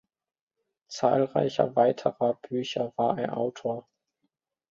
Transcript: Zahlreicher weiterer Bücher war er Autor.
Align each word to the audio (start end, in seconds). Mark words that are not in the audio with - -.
Zahlreicher 0.87 1.75
weiterer 1.75 2.33
Bücher 2.33 2.91
war 2.95 3.19
er 3.19 3.37
Autor. 3.37 3.87